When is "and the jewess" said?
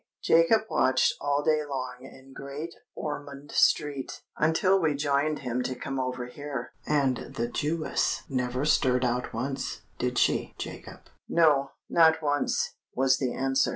6.87-8.23